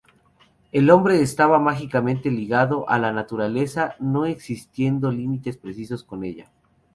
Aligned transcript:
El 0.71 0.89
hombre 0.89 1.21
estaba 1.21 1.59
mágicamente 1.59 2.31
ligado 2.31 2.89
a 2.89 2.97
la 2.97 3.11
naturaleza 3.11 3.95
no 3.99 4.25
existiendo 4.25 5.11
límites 5.11 5.57
precisos 5.57 6.03
con 6.03 6.23
ella. 6.23 6.49